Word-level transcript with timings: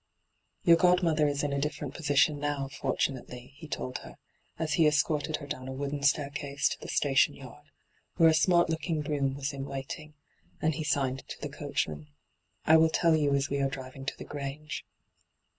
'Your 0.65 0.77
godmother 0.77 1.27
is 1.27 1.43
in 1.43 1.53
a 1.53 1.61
different 1.61 1.93
position 1.93 2.39
now, 2.39 2.69
fortunately,* 2.69 3.53
he 3.57 3.67
told 3.67 3.99
her, 3.99 4.17
as 4.57 4.73
he 4.73 4.87
escorted 4.87 5.35
her 5.37 5.45
down 5.45 5.67
a 5.67 5.71
wooden 5.73 6.01
staircase 6.01 6.67
to 6.69 6.79
the 6.81 6.87
station 6.87 7.35
yard, 7.35 7.65
where 8.15 8.29
a 8.29 8.33
smart 8.33 8.67
looking 8.67 9.03
brougham 9.03 9.35
was 9.35 9.53
in 9.53 9.67
waiting, 9.67 10.15
and 10.59 10.73
he 10.73 10.83
signed 10.83 11.23
to 11.27 11.39
the 11.39 11.49
coachman.' 11.49 12.07
I 12.65 12.77
will 12.77 12.89
tell 12.89 13.15
you 13.15 13.35
as 13.35 13.51
we 13.51 13.61
are 13.61 13.69
driving 13.69 14.07
to 14.07 14.17
the 14.17 14.25
Grange. 14.25 14.87